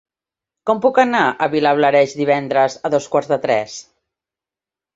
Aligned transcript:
Com 0.69 0.79
puc 0.85 0.97
anar 1.03 1.21
a 1.25 1.49
Vilablareix 1.51 2.17
divendres 2.23 2.79
a 2.89 2.93
dos 2.97 3.11
quarts 3.17 3.33
de 3.35 3.41
tres? 3.47 3.79